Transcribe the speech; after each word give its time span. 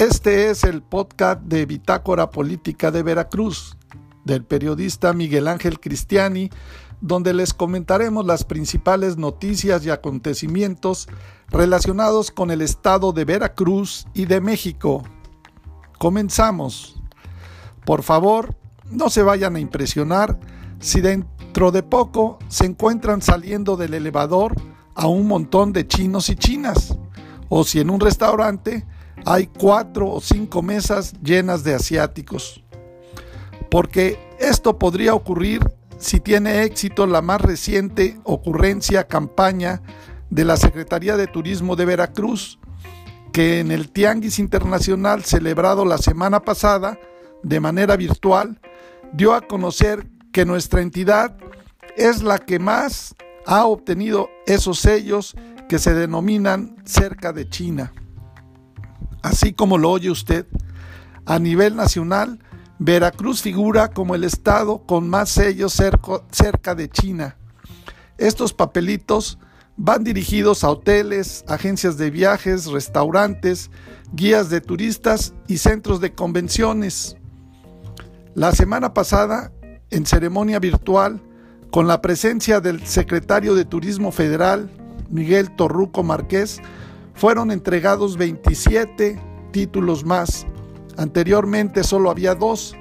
Este 0.00 0.48
es 0.48 0.64
el 0.64 0.80
podcast 0.80 1.42
de 1.42 1.66
Bitácora 1.66 2.30
Política 2.30 2.90
de 2.90 3.02
Veracruz, 3.02 3.76
del 4.24 4.46
periodista 4.46 5.12
Miguel 5.12 5.46
Ángel 5.46 5.78
Cristiani, 5.78 6.48
donde 7.02 7.34
les 7.34 7.52
comentaremos 7.52 8.24
las 8.24 8.44
principales 8.44 9.18
noticias 9.18 9.84
y 9.84 9.90
acontecimientos 9.90 11.06
relacionados 11.50 12.30
con 12.30 12.50
el 12.50 12.62
estado 12.62 13.12
de 13.12 13.26
Veracruz 13.26 14.06
y 14.14 14.24
de 14.24 14.40
México. 14.40 15.02
Comenzamos. 15.98 16.98
Por 17.84 18.02
favor, 18.02 18.56
no 18.90 19.10
se 19.10 19.22
vayan 19.22 19.56
a 19.56 19.60
impresionar 19.60 20.40
si 20.78 21.02
dentro 21.02 21.72
de 21.72 21.82
poco 21.82 22.38
se 22.48 22.64
encuentran 22.64 23.20
saliendo 23.20 23.76
del 23.76 23.92
elevador 23.92 24.54
a 24.94 25.08
un 25.08 25.28
montón 25.28 25.74
de 25.74 25.86
chinos 25.86 26.30
y 26.30 26.36
chinas, 26.36 26.96
o 27.50 27.64
si 27.64 27.80
en 27.80 27.90
un 27.90 28.00
restaurante 28.00 28.86
hay 29.26 29.46
cuatro 29.46 30.08
o 30.08 30.20
cinco 30.20 30.62
mesas 30.62 31.14
llenas 31.22 31.64
de 31.64 31.74
asiáticos. 31.74 32.62
Porque 33.70 34.18
esto 34.38 34.78
podría 34.78 35.14
ocurrir 35.14 35.62
si 35.98 36.18
tiene 36.18 36.64
éxito 36.64 37.06
la 37.06 37.22
más 37.22 37.40
reciente 37.40 38.18
ocurrencia 38.24 39.06
campaña 39.06 39.82
de 40.30 40.44
la 40.44 40.56
Secretaría 40.56 41.16
de 41.16 41.26
Turismo 41.26 41.76
de 41.76 41.84
Veracruz, 41.84 42.58
que 43.32 43.60
en 43.60 43.70
el 43.70 43.90
Tianguis 43.90 44.38
Internacional 44.38 45.24
celebrado 45.24 45.84
la 45.84 45.98
semana 45.98 46.40
pasada 46.40 46.98
de 47.42 47.60
manera 47.60 47.96
virtual, 47.96 48.60
dio 49.12 49.34
a 49.34 49.42
conocer 49.42 50.06
que 50.32 50.44
nuestra 50.44 50.82
entidad 50.82 51.36
es 51.96 52.22
la 52.22 52.38
que 52.38 52.58
más 52.58 53.14
ha 53.46 53.66
obtenido 53.66 54.30
esos 54.46 54.78
sellos 54.78 55.34
que 55.68 55.78
se 55.78 55.94
denominan 55.94 56.76
cerca 56.84 57.32
de 57.32 57.48
China. 57.48 57.92
Así 59.22 59.52
como 59.52 59.78
lo 59.78 59.90
oye 59.90 60.10
usted, 60.10 60.46
a 61.26 61.38
nivel 61.38 61.76
nacional, 61.76 62.40
Veracruz 62.78 63.42
figura 63.42 63.88
como 63.88 64.14
el 64.14 64.24
estado 64.24 64.86
con 64.86 65.08
más 65.08 65.28
sellos 65.28 65.78
cerca 66.30 66.74
de 66.74 66.88
China. 66.88 67.36
Estos 68.16 68.54
papelitos 68.54 69.38
van 69.76 70.02
dirigidos 70.02 70.64
a 70.64 70.70
hoteles, 70.70 71.44
agencias 71.46 71.98
de 71.98 72.10
viajes, 72.10 72.66
restaurantes, 72.66 73.70
guías 74.12 74.48
de 74.48 74.60
turistas 74.60 75.34
y 75.46 75.58
centros 75.58 76.00
de 76.00 76.14
convenciones. 76.14 77.16
La 78.34 78.52
semana 78.52 78.94
pasada, 78.94 79.52
en 79.90 80.06
ceremonia 80.06 80.58
virtual, 80.58 81.20
con 81.70 81.86
la 81.86 82.00
presencia 82.00 82.60
del 82.60 82.86
secretario 82.86 83.54
de 83.54 83.64
Turismo 83.64 84.10
Federal, 84.10 84.70
Miguel 85.10 85.54
Torruco 85.54 86.02
Márquez, 86.02 86.60
fueron 87.14 87.50
entregados 87.50 88.16
27 88.16 89.20
títulos 89.52 90.04
más. 90.04 90.46
Anteriormente 90.96 91.84
solo 91.84 92.10
había 92.10 92.34
dos, 92.34 92.76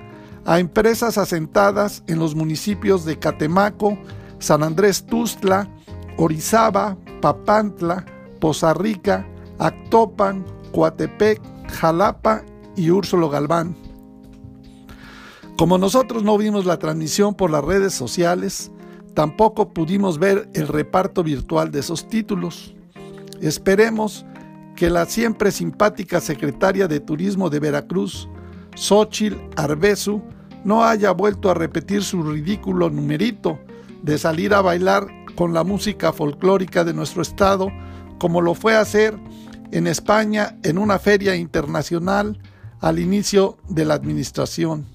a 0.45 0.59
empresas 0.59 1.17
asentadas 1.17 2.03
en 2.08 2.19
los 2.19 2.36
municipios 2.36 3.05
de 3.05 3.19
Catemaco, 3.19 3.97
San 4.39 4.63
Andrés 4.63 5.05
Tustla, 5.05 5.69
Orizaba, 6.17 6.97
Papantla, 7.21 8.05
Poza 8.39 8.73
Rica, 8.73 9.27
Actopan, 9.58 10.45
Coatepec, 10.71 11.41
Jalapa 11.69 12.43
y 12.75 12.89
Úrsulo 12.89 13.30
Galván. 13.30 13.75
Como 15.58 15.77
nosotros 15.77 16.23
no 16.23 16.38
vimos 16.38 16.66
la 16.66 16.80
transmisión 16.80 17.36
por 17.36 17.52
las 17.52 17.64
redes 17.64 17.93
sociales, 17.93 18.71
tampoco 19.14 19.73
pudimos 19.73 20.17
ver 20.17 20.49
el 20.53 20.69
reparto 20.69 21.21
virtual 21.21 21.69
de 21.71 21.81
esos 21.81 22.08
títulos. 22.08 22.73
Esperemos 23.42 24.26
que 24.76 24.90
la 24.90 25.06
siempre 25.06 25.52
simpática 25.52 26.22
secretaria 26.22 26.88
de 26.88 27.00
Turismo 27.00 27.50
de 27.50 27.59
Veracruz, 27.59 28.30
Xochil 28.76 29.38
Arbezu, 29.55 30.22
no 30.64 30.83
haya 30.83 31.11
vuelto 31.11 31.49
a 31.49 31.54
repetir 31.54 32.04
su 32.04 32.23
ridículo 32.23 32.89
numerito 32.89 33.60
de 34.04 34.17
salir 34.17 34.54
a 34.54 34.61
bailar 34.61 35.08
con 35.36 35.54
la 35.54 35.64
música 35.64 36.11
folclórica 36.11 36.83
de 36.83 36.94
nuestro 36.94 37.22
estado, 37.22 37.70
como 38.20 38.42
lo 38.42 38.55
fue 38.55 38.76
a 38.76 38.82
hacer 38.82 39.17
en 39.72 39.88
España 39.88 40.58
en 40.64 40.78
una 40.78 40.99
feria 40.99 41.36
internacional 41.36 42.39
al 42.82 42.99
inicio 42.99 43.58
de 43.70 43.86
la 43.86 43.94
administración. 43.94 44.86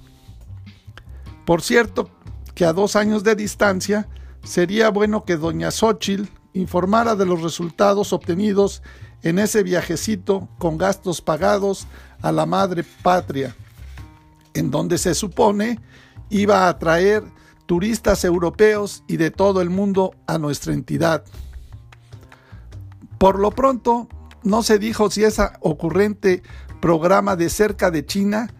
Por 1.46 1.62
cierto, 1.62 2.10
que 2.54 2.64
a 2.64 2.72
dos 2.72 2.96
años 2.96 3.24
de 3.24 3.34
distancia 3.34 4.08
sería 4.42 4.90
bueno 4.90 5.24
que 5.24 5.36
doña 5.36 5.70
Xochil 5.70 6.28
informara 6.54 7.14
de 7.16 7.26
los 7.26 7.42
resultados 7.42 8.12
obtenidos 8.12 8.82
en 9.22 9.38
ese 9.38 9.62
viajecito 9.62 10.48
con 10.58 10.78
gastos 10.78 11.20
pagados 11.20 11.86
a 12.22 12.32
la 12.32 12.46
madre 12.46 12.84
patria, 13.02 13.54
en 14.54 14.70
donde 14.70 14.96
se 14.98 15.14
supone 15.14 15.80
iba 16.30 16.68
a 16.68 16.78
traer 16.78 17.22
turistas 17.66 18.24
europeos 18.24 19.02
y 19.06 19.16
de 19.16 19.30
todo 19.30 19.60
el 19.60 19.70
mundo 19.70 20.14
a 20.26 20.38
nuestra 20.38 20.72
entidad. 20.72 21.24
Por 23.18 23.38
lo 23.38 23.50
pronto, 23.50 24.08
no 24.42 24.62
se 24.62 24.78
dijo 24.78 25.10
si 25.10 25.24
ese 25.24 25.48
ocurrente 25.60 26.42
programa 26.80 27.36
de 27.36 27.48
cerca 27.48 27.90
de 27.90 28.04
China 28.04 28.52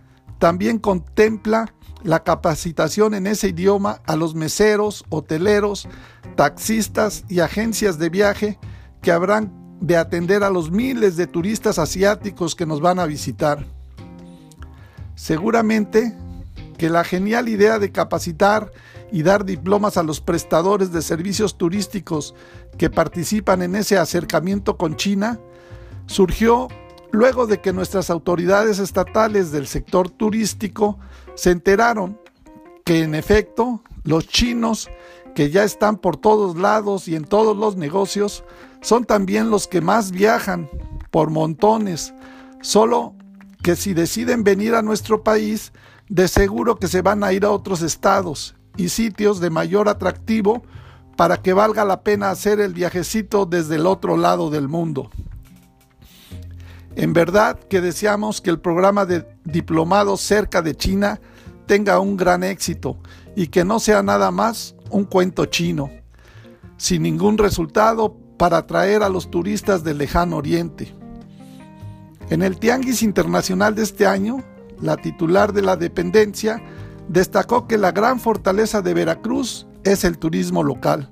también 0.45 0.79
contempla 0.79 1.73
la 2.03 2.23
capacitación 2.23 3.15
en 3.15 3.27
ese 3.27 3.49
idioma 3.49 4.03
a 4.05 4.15
los 4.15 4.35
meseros, 4.35 5.03
hoteleros, 5.09 5.89
taxistas 6.37 7.25
y 7.31 7.41
agencias 7.41 7.99
de 7.99 8.11
viaje 8.11 8.59
que 9.01 9.11
habrán 9.11 9.79
de 9.81 9.97
atender 9.97 10.45
a 10.45 10.51
los 10.51 10.71
miles 10.71 11.17
de 11.17 11.27
turistas 11.27 11.79
asiáticos 11.79 12.55
que 12.55 12.67
nos 12.67 12.83
van 12.83 12.99
a 12.99 13.07
visitar. 13.07 13.65
Seguramente 15.15 16.15
que 16.77 16.91
la 16.91 17.05
genial 17.05 17.49
idea 17.49 17.79
de 17.79 17.91
capacitar 17.91 18.71
y 19.11 19.23
dar 19.23 19.47
diplomas 19.47 19.97
a 19.97 20.03
los 20.03 20.21
prestadores 20.21 20.93
de 20.93 21.01
servicios 21.01 21.57
turísticos 21.57 22.35
que 22.77 22.91
participan 22.91 23.63
en 23.63 23.77
ese 23.77 23.97
acercamiento 23.97 24.77
con 24.77 24.97
China 24.97 25.41
surgió 26.05 26.69
luego 27.15 27.47
de 27.47 27.61
que 27.61 27.73
nuestras 27.73 28.11
autoridades 28.11 28.79
estatales 28.79 29.51
del 29.51 29.67
sector 29.67 30.11
turístico 30.11 30.99
se 31.35 31.51
enteraron 31.51 32.19
que 32.85 33.03
en 33.03 33.15
efecto 33.15 33.83
los 34.05 34.29
chinos 34.29 34.89
que 35.35 35.51
ya 35.51 35.65
están 35.65 35.97
por 35.97 36.17
todos 36.17 36.57
lados 36.57 37.09
y 37.09 37.17
en 37.17 37.25
todos 37.25 37.57
los 37.57 37.77
negocios, 37.77 38.45
son 38.81 39.05
también 39.05 39.51
los 39.51 39.67
que 39.67 39.81
más 39.81 40.11
viajan 40.11 40.69
por 41.11 41.31
montones, 41.31 42.15
solo 42.61 43.15
que 43.63 43.77
si 43.77 43.95
deciden 43.95 44.45
venir 44.45 44.75
a 44.75 44.83
nuestro 44.83 45.23
país, 45.23 45.73
de 46.09 46.29
seguro 46.29 46.77
que 46.77 46.87
se 46.87 47.03
van 47.03 47.25
a 47.25 47.33
ir 47.33 47.45
a 47.45 47.51
otros 47.51 47.83
estados 47.83 48.55
y 48.77 48.91
sitios 48.91 49.41
de 49.41 49.51
mayor 49.51 49.89
atractivo 49.89 50.63
para 51.17 51.39
que 51.39 51.53
valga 51.53 51.85
la 51.85 52.03
pena 52.03 52.31
hacer 52.31 52.61
el 52.61 52.75
viajecito 52.75 53.47
desde 53.47 53.77
el 53.77 53.87
otro 53.87 54.17
lado 54.17 54.51
del 54.51 54.69
mundo. 54.69 55.11
En 56.97 57.13
verdad 57.13 57.59
que 57.59 57.81
deseamos 57.81 58.41
que 58.41 58.51
el 58.51 58.61
programa 58.61 59.05
de 59.05 59.27
diplomados 59.45 60.21
cerca 60.21 60.63
de 60.63 60.77
China 60.77 61.21
tenga 61.67 61.99
un 61.99 62.17
gran 62.17 62.45
éxito 62.45 62.99
y 63.35 63.49
que 63.49 63.65
no 63.65 63.81
sea 63.81 64.03
nada 64.03 64.31
más 64.31 64.77
un 64.91 65.05
cuento 65.05 65.47
chino, 65.47 65.91
sin 66.77 67.03
ningún 67.03 67.39
resultado 67.39 68.17
para 68.37 68.59
atraer 68.59 69.03
a 69.03 69.09
los 69.09 69.31
turistas 69.31 69.83
del 69.83 69.99
lejano 69.99 70.37
oriente. 70.37 70.95
En 72.31 72.43
el 72.43 72.59
Tianguis 72.59 73.03
Internacional 73.03 73.75
de 73.75 73.83
este 73.83 74.07
año, 74.07 74.45
la 74.81 74.97
titular 74.97 75.53
de 75.53 75.63
la 75.63 75.77
dependencia 75.77 76.63
destacó 77.09 77.67
que 77.67 77.77
la 77.77 77.93
gran 77.93 78.21
fortaleza 78.21 78.83
de 78.83 78.95
Veracruz 78.95 79.67
es 79.83 80.05
el 80.05 80.19
turismo 80.19 80.63
local. 80.63 81.11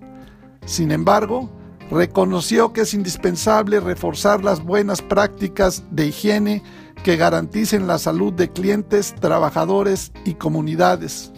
Sin 0.65 0.91
embargo, 0.91 1.51
reconoció 1.93 2.73
que 2.73 2.81
es 2.83 2.95
indispensable 2.95 3.79
reforzar 3.79 4.43
las 4.43 4.65
buenas 4.65 5.03
prácticas 5.03 5.85
de 5.91 6.07
higiene 6.07 6.63
que 7.05 7.17
garanticen 7.17 7.87
la 7.87 7.99
salud 7.99 8.33
de 8.33 8.51
clientes, 8.51 9.15
trabajadores 9.21 10.11
y 10.25 10.35
comunidades. 10.35 11.33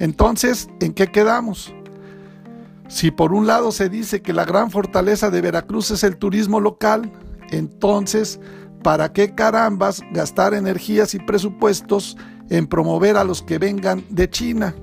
Entonces, 0.00 0.68
¿en 0.80 0.92
qué 0.92 1.06
quedamos? 1.06 1.72
Si 2.88 3.12
por 3.12 3.32
un 3.32 3.46
lado 3.46 3.70
se 3.70 3.88
dice 3.88 4.22
que 4.22 4.32
la 4.32 4.44
gran 4.44 4.70
fortaleza 4.70 5.30
de 5.30 5.40
Veracruz 5.40 5.92
es 5.92 6.02
el 6.02 6.16
turismo 6.16 6.58
local, 6.60 7.12
entonces, 7.50 8.40
¿para 8.82 9.12
qué 9.12 9.34
carambas 9.34 10.02
gastar 10.12 10.52
energías 10.52 11.14
y 11.14 11.20
presupuestos 11.20 12.16
en 12.50 12.66
promover 12.66 13.16
a 13.16 13.24
los 13.24 13.42
que 13.42 13.58
vengan 13.58 14.04
de 14.08 14.28
China? 14.28 14.74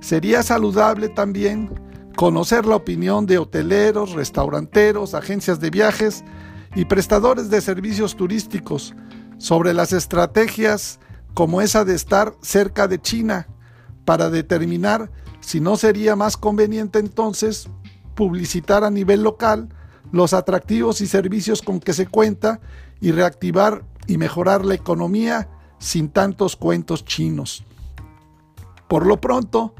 Sería 0.00 0.42
saludable 0.42 1.08
también 1.08 1.85
conocer 2.16 2.64
la 2.64 2.76
opinión 2.76 3.26
de 3.26 3.38
hoteleros, 3.38 4.12
restauranteros, 4.12 5.14
agencias 5.14 5.60
de 5.60 5.70
viajes 5.70 6.24
y 6.74 6.86
prestadores 6.86 7.50
de 7.50 7.60
servicios 7.60 8.16
turísticos 8.16 8.94
sobre 9.38 9.74
las 9.74 9.92
estrategias 9.92 10.98
como 11.34 11.60
esa 11.60 11.84
de 11.84 11.94
estar 11.94 12.34
cerca 12.40 12.88
de 12.88 13.00
China 13.00 13.48
para 14.06 14.30
determinar 14.30 15.10
si 15.40 15.60
no 15.60 15.76
sería 15.76 16.16
más 16.16 16.38
conveniente 16.38 16.98
entonces 16.98 17.68
publicitar 18.14 18.82
a 18.82 18.90
nivel 18.90 19.22
local 19.22 19.68
los 20.10 20.32
atractivos 20.32 21.02
y 21.02 21.06
servicios 21.06 21.60
con 21.60 21.80
que 21.80 21.92
se 21.92 22.06
cuenta 22.06 22.60
y 22.98 23.12
reactivar 23.12 23.84
y 24.06 24.16
mejorar 24.16 24.64
la 24.64 24.74
economía 24.74 25.50
sin 25.78 26.08
tantos 26.08 26.56
cuentos 26.56 27.04
chinos. 27.04 27.64
Por 28.88 29.04
lo 29.04 29.20
pronto, 29.20 29.74